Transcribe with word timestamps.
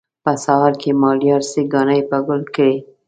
په 0.23 0.31
سهار 0.43 0.73
کې 0.81 0.91
مالیار 1.01 1.41
څه 1.51 1.61
کانې 1.71 1.99
په 2.09 2.17
ګل 2.27 2.41
کړي. 2.55 2.77